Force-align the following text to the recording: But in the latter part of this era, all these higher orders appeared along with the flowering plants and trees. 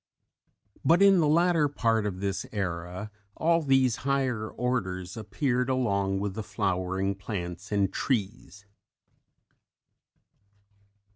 But 0.83 1.03
in 1.03 1.19
the 1.19 1.27
latter 1.27 1.67
part 1.67 2.07
of 2.07 2.21
this 2.21 2.47
era, 2.51 3.11
all 3.37 3.61
these 3.61 3.97
higher 3.97 4.49
orders 4.49 5.15
appeared 5.15 5.69
along 5.69 6.19
with 6.19 6.33
the 6.33 6.41
flowering 6.41 7.13
plants 7.13 7.71
and 7.71 7.93
trees. 7.93 8.65